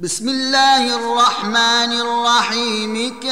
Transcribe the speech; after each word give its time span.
بسم 0.00 0.28
الله 0.28 0.96
الرحمن 0.96 1.92
الرحيم. 1.92 3.20
كاف 3.20 3.30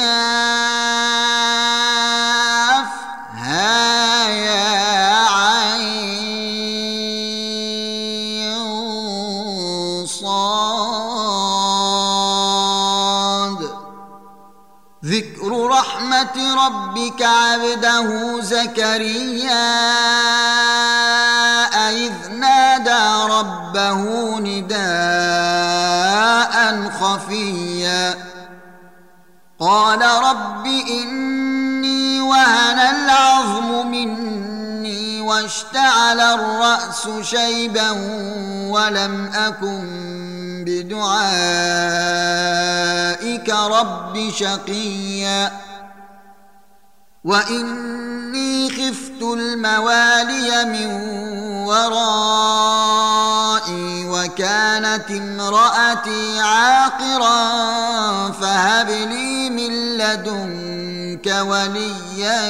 ها 3.33 4.29
يا 4.29 5.25
عين 5.33 5.77
صاد. 10.05 10.49
ذكر 15.05 15.51
رحمة 15.67 16.37
ربك 16.65 17.21
عبده 17.21 18.41
زكريا. 18.41 20.08
مني 35.49 35.55
واشتعل 35.55 36.19
الرأس 36.19 37.09
شيبا 37.21 37.91
ولم 38.69 39.31
أكن 39.35 40.63
بدعائك 40.67 41.09
رب 43.49 44.29
شقيا. 44.29 45.51
وإني 47.23 48.69
خفت 48.69 49.21
الموالي 49.21 50.65
من 50.65 50.87
ورائي 51.67 53.38
وكانت 54.05 55.11
امرأتي 55.11 56.39
عاقرا 56.39 57.51
فهب 58.31 58.89
لي 58.89 59.49
من 59.49 59.97
لدنك 59.97 61.35
وليا 61.41 62.49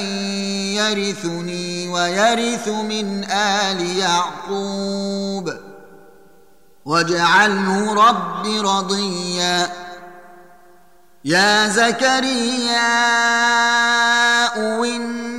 يرثني 0.79 1.89
ويرث 1.89 2.67
من 2.67 3.23
آل 3.31 3.97
يعقوب. 3.97 5.53
واجعله 6.85 7.93
رب 7.93 8.45
رضيا. 8.65 9.69
يا 11.25 11.67
زكريا 11.67 12.89
إنا 14.85 15.38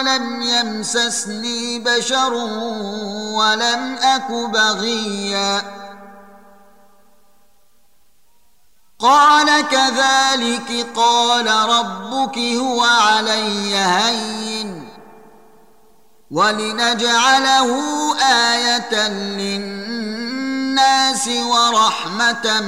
ولم 0.00 0.42
يمسسني 0.42 1.78
بشر 1.78 2.32
ولم 3.34 3.96
أك 4.02 4.30
بغيا 4.30 5.62
قال 8.98 9.68
كذلك 9.68 10.86
قال 10.96 11.46
ربك 11.46 12.38
هو 12.38 12.80
علي 12.84 13.74
هين 13.76 14.88
ولنجعله 16.30 17.70
آية 18.22 19.08
للناس 19.38 20.48
ورحمة 21.28 22.60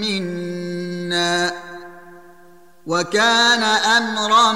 منا 0.00 1.65
وكان 2.86 3.62
أمرا 3.62 4.52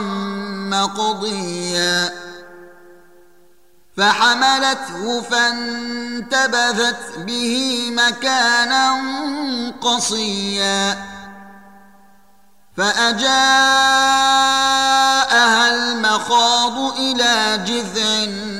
مقضيا. 0.70 2.10
فحملته 3.96 5.20
فانتبذت 5.20 7.18
به 7.18 7.86
مكانا 7.90 9.00
قصيا. 9.80 11.06
فأجاءها 12.76 13.30
المخاض 15.74 16.98
إلى 16.98 17.64
جذع 17.66 18.59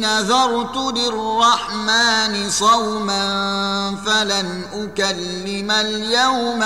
نذرت 0.00 0.76
للرحمن 0.76 2.50
صوما 2.50 3.24
فلن 4.06 4.62
أكلم 4.72 5.70
اليوم 5.70 6.62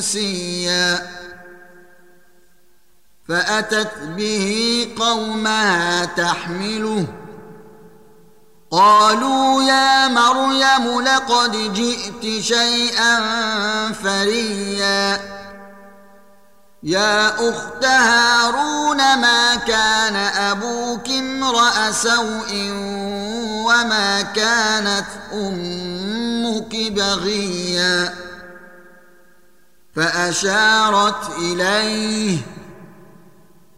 إنسيا. 0.00 1.08
فأتت 3.28 3.98
به 4.16 4.88
قومها 5.00 6.04
تحمله. 6.04 7.06
قالوا 8.70 9.62
يا 9.62 10.08
مريم 10.08 11.00
لقد 11.00 11.74
جئت 11.74 12.42
شيئا 12.42 13.22
فريا. 13.92 15.37
يا 16.82 17.50
أخت 17.50 17.84
هارون 17.84 18.96
ما 18.96 19.54
كان 19.54 20.16
أبوك 20.16 21.08
امرأ 21.08 21.92
سوء 21.92 22.70
وما 23.66 24.22
كانت 24.22 25.06
أمك 25.32 26.76
بغيا؟ 26.92 28.14
فأشارت 29.96 31.38
إليه 31.38 32.38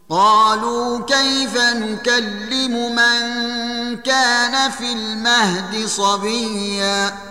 قالوا 0.09 1.05
كيف 1.05 1.57
نكلم 1.57 2.95
من 2.95 3.97
كان 3.97 4.71
في 4.71 4.93
المهد 4.93 5.85
صبيا؟ 5.85 7.30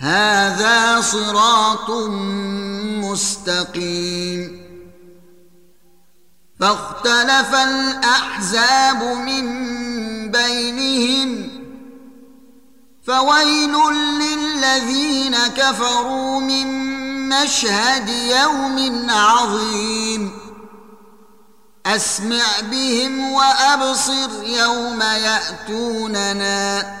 هذا 0.00 1.00
صراط 1.00 1.90
مستقيم. 3.04 4.60
فاختلف 6.60 7.54
الأحزاب 7.54 9.02
من 9.02 9.44
بينهم 10.30 11.50
فويل 13.06 13.74
للذين 14.20 15.36
كفروا 15.36 16.40
من 16.40 16.68
مشهد 17.28 18.08
يوم 18.08 19.06
عظيم. 19.10 20.32
أسمع 21.86 22.60
بهم 22.70 23.32
وأبصر 23.32 24.44
يوم 24.44 25.02
يأتوننا. 25.02 27.00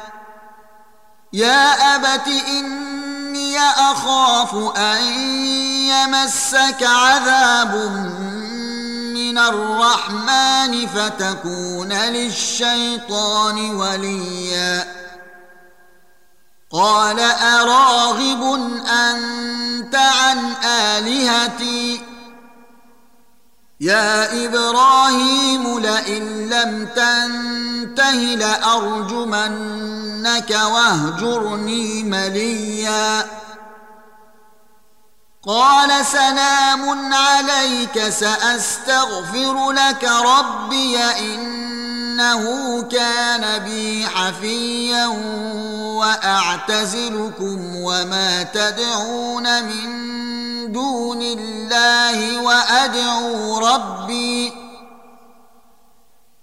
يا 1.33 1.95
ابت 1.95 2.27
اني 2.27 3.59
اخاف 3.59 4.77
ان 4.77 5.01
يمسك 5.87 6.83
عذاب 6.83 7.75
من 9.13 9.37
الرحمن 9.37 10.87
فتكون 10.87 11.93
للشيطان 11.93 13.75
وليا 13.75 14.87
قال 16.71 17.19
اراغب 17.19 18.41
يا 23.81 24.45
إبراهيم 24.45 25.79
لئن 25.79 26.49
لم 26.49 26.87
تنته 26.95 28.13
لأرجمنك 28.35 29.69
وأهجرني 30.49 32.03
مليا. 32.03 33.40
قال 35.47 36.05
سلام 36.05 37.13
عليك 37.13 38.09
سأستغفر 38.09 39.71
لك 39.71 40.03
ربي 40.03 40.97
إنه 41.03 42.43
كان 42.81 43.59
بي 43.63 44.07
حفيا 44.07 45.07
وأعتزلكم 45.97 47.75
وما 47.75 48.43
تدعون 48.43 49.63
من 49.63 49.91
دون 50.71 51.21
الله 51.21 52.39
وأدعو 52.39 53.57
ربي 53.57 54.53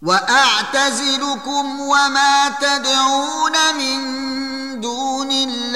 وأعتزلكم 0.03 1.81
وما 1.81 2.49
تدعون 2.61 3.75
من 3.79 4.28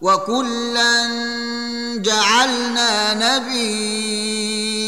وكلا 0.00 1.06
جعلنا 1.96 3.14
نبيئا 3.14 4.80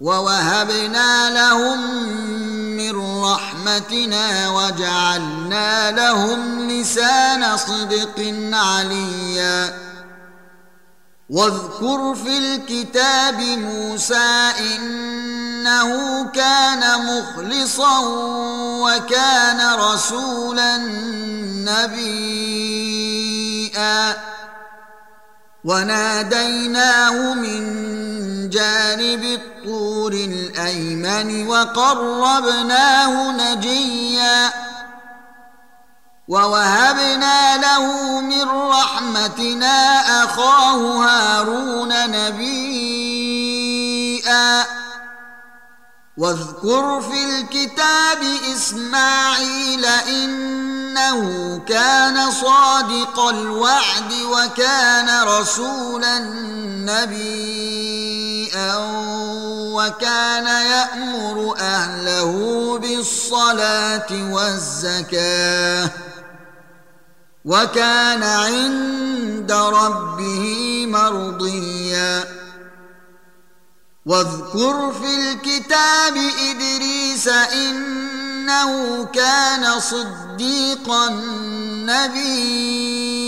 ووهبنا 0.00 1.30
لهم 1.30 1.80
من 2.76 3.22
رحمتنا 3.24 4.50
وجعلنا 4.50 5.90
لهم 5.90 6.70
لسان 6.70 7.56
صدق 7.56 8.34
عليا 8.52 9.78
واذكر 11.30 12.14
في 12.14 12.38
الكتاب 12.38 13.40
موسى 13.40 14.52
إنه 14.60 16.24
كان 16.24 16.82
مخلصا 17.06 17.98
وكان 18.84 19.74
رسولا 19.80 20.76
نبيا. 21.64 22.74
وناديناه 25.64 27.34
من 27.34 27.64
جانب 28.50 29.24
الطور 29.24 30.12
الأيمن 30.12 31.46
وقربناه 31.46 33.32
نجيا. 33.32 34.73
ووهبنا 36.28 37.56
له 37.56 38.20
من 38.20 38.48
رحمتنا 38.48 40.00
اخاه 40.24 41.04
هارون 41.04 42.10
نبيئا 42.10 43.44
واذكر 46.16 47.00
في 47.00 47.24
الكتاب 47.24 48.22
اسماعيل 48.52 49.84
انه 49.84 51.58
كان 51.68 52.30
صادق 52.30 53.20
الوعد 53.20 54.12
وكان 54.12 55.22
رسولا 55.24 56.18
نبيئا 56.88 58.74
وكان 59.74 60.46
يامر 60.46 61.54
اهله 61.58 62.78
بالصلاه 62.78 64.06
والزكاه 64.12 65.90
وكان 67.44 68.22
عند 68.22 69.52
ربه 69.52 70.86
مرضيا. 70.88 72.24
واذكر 74.06 74.92
في 74.92 75.32
الكتاب 75.32 76.16
إدريس 76.50 77.28
إنه 77.28 79.04
كان 79.04 79.80
صديقا 79.80 81.08
نبيا. 81.88 83.24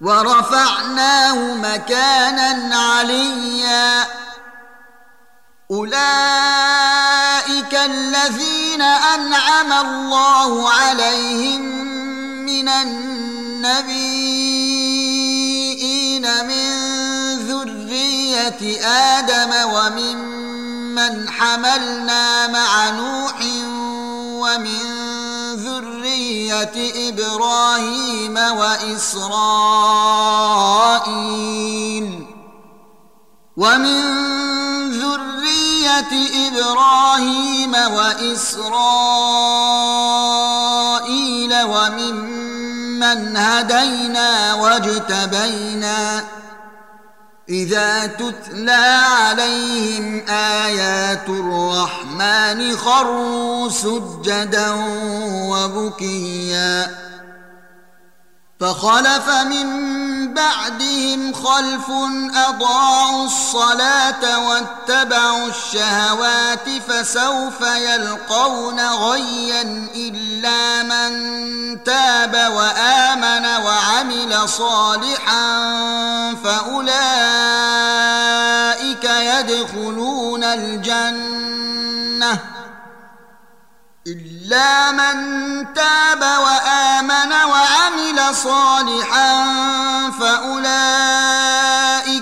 ورفعناه 0.00 1.54
مكانا 1.54 2.76
عليا. 2.76 4.06
أولئك 5.70 7.74
الذين 7.74 8.55
أنعم 8.82 9.72
الله 9.72 10.70
عليهم 10.70 11.60
من 12.46 12.68
النبيين 12.68 13.66
من 16.46 16.66
ذرية 17.48 18.80
آدم 18.86 19.70
وممن 19.72 21.28
حملنا 21.30 22.46
مع 22.48 22.90
نوح 22.90 23.34
ومن 24.42 24.82
ذرية 25.54 27.08
إبراهيم 27.08 28.36
وإسرائيل 28.36 29.36
ومن 33.56 34.00
ذرية 34.90 35.45
إبراهيم 36.48 37.74
وإسرائيل 37.74 38.66
وممن 41.62 43.36
هدينا 43.36 44.54
واجتبينا 44.54 46.24
إذا 47.48 48.06
تتلى 48.06 49.00
عليهم 49.20 50.22
آيات 50.28 51.28
الرحمن 51.28 52.76
خروا 52.76 53.68
سجدا 53.70 54.74
وبكيا 55.50 57.05
فخلف 58.60 59.28
من 59.28 60.34
بعدهم 60.34 61.32
خلف 61.32 61.90
أضاعوا 62.48 63.24
الصلاة 63.24 64.48
واتبعوا 64.48 65.48
الشهوات 65.48 66.68
فسوف 66.88 67.60
يلقون 67.60 68.80
غيا 68.80 69.62
إلا 69.94 70.82
من 70.82 71.84
تاب 71.84 72.52
وآمن 72.52 73.46
وعمل 73.64 74.48
صالحا 74.48 75.44
فأولئك 76.44 76.96
يدخلون 79.04 80.44
الجنة 80.44 82.38
إلا 84.06 84.92
من 84.92 85.16
تاب 85.74 86.20
وآمن 86.20 86.65
صالحا 88.32 89.44
فأولئك 90.20 91.56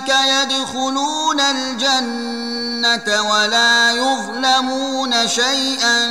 يدخلون 0.09 1.39
الجنة 1.39 3.21
ولا 3.31 3.91
يظلمون 3.91 5.27
شيئا. 5.27 6.07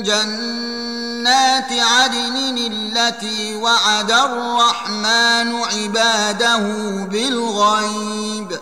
جنات 0.00 1.72
عدن 1.72 2.58
التي 2.72 3.56
وعد 3.56 4.10
الرحمن 4.10 5.62
عباده 5.62 6.58
بالغيب. 7.10 8.58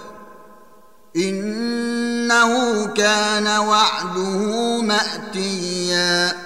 إن 1.16 1.66
إنه 2.26 2.86
كان 2.86 3.46
وعده 3.46 4.80
مأتيا. 4.82 6.45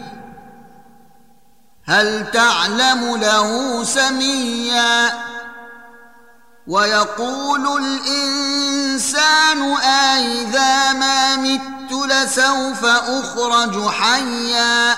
هل 1.85 2.31
تعلم 2.31 3.15
له 3.15 3.83
سميا؟ 3.83 5.11
ويقول 6.67 7.83
الإنسان 7.83 9.73
أإذا 9.73 10.93
ما 10.93 11.35
مت 11.35 11.91
لسوف 11.91 12.85
أخرج 12.85 13.89
حيا؟ 13.89 14.95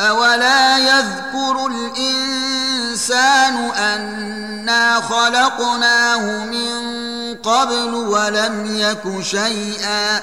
أولا 0.00 0.78
يذكر 0.78 1.66
الإنسان 1.66 3.54
أنا 3.70 5.00
خلقناه 5.00 6.44
من 6.44 6.98
قبل 7.34 7.94
ولم 7.94 8.66
يك 8.66 9.22
شيئا. 9.22 10.22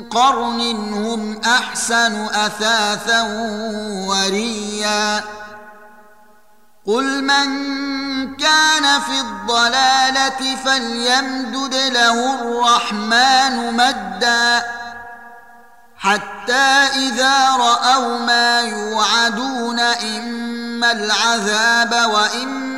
قرن 0.00 0.60
هم 0.94 1.40
أحسن 1.44 2.24
أثاثا 2.24 3.22
وريا. 4.08 5.24
قل 6.86 7.24
من 7.24 7.46
كان 8.36 9.00
في 9.00 9.20
الضلالة 9.20 10.56
فليمدد 10.64 11.74
له 11.74 12.34
الرحمن 12.34 13.76
مدا. 13.76 14.62
حتى 15.98 16.88
إذا 16.96 17.50
رأوا 17.56 18.18
ما 18.18 18.60
يوعدون 18.60 19.80
إما 19.80 20.92
العذاب 20.92 22.10
وإما 22.10 22.77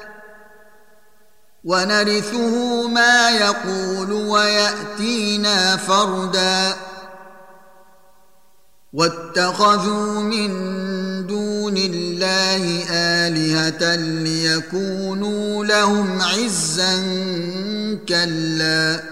ونرثه 1.63 2.87
ما 2.87 3.29
يقول 3.29 4.11
ويأتينا 4.11 5.77
فردا. 5.77 6.75
واتخذوا 8.93 10.21
من 10.21 10.51
دون 11.27 11.77
الله 11.77 12.85
آلهة 12.91 13.95
ليكونوا 13.95 15.65
لهم 15.65 16.21
عزا 16.21 16.95
كلا. 18.09 19.03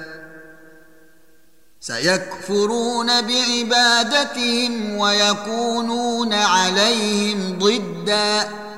سيكفرون 1.79 3.07
بعبادتهم 3.21 4.95
ويكونون 4.95 6.33
عليهم 6.33 7.59
ضدًا. 7.59 8.68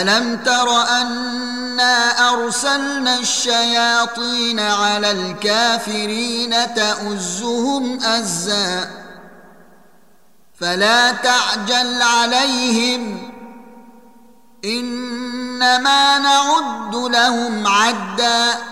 ألم 0.00 0.36
تر 0.36 0.82
أنا 0.82 2.30
أرسلنا 2.30 3.18
الشياطين 3.18 4.60
على 4.60 5.10
الكافرين 5.10 6.54
تؤزهم 6.74 8.02
أزا 8.02 8.90
فلا 10.60 11.12
تعجل 11.12 12.02
عليهم 12.02 13.32
إنما 14.64 16.18
نعد 16.18 16.94
لهم 16.94 17.66
عدا 17.66 18.71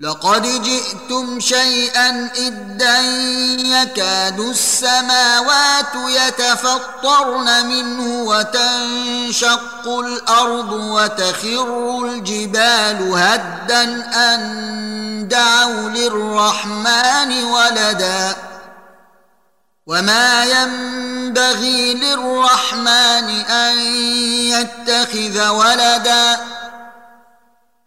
لقد 0.00 0.62
جئتم 0.62 1.40
شيئا 1.40 2.30
ادا 2.36 2.98
يكاد 3.66 4.40
السماوات 4.40 5.94
يتفطرن 6.08 7.66
منه 7.66 8.22
وتنشق 8.22 9.88
الأرض 9.88 10.72
وتخر 10.72 12.04
الجبال 12.04 13.12
هدا 13.14 13.82
أن 14.14 15.28
دعوا 15.28 15.88
للرحمن 15.90 17.44
ولدا 17.44 18.36
وما 19.86 20.44
ينبغي 20.44 21.94
للرحمن 21.94 23.28
أن 23.50 23.78
يتخذ 24.54 25.48
ولدا 25.48 26.38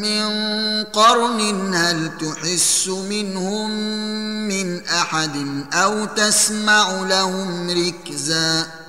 من 0.00 0.24
قرن 0.84 1.74
هل 1.74 2.10
تحس 2.18 2.88
منهم 2.88 3.70
من 4.48 4.86
أحد 4.86 5.64
أو 5.72 6.04
تسمع 6.04 6.90
لهم 6.90 7.70
ركزا 7.70 8.79